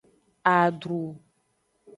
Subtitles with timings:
[0.53, 0.99] Adru.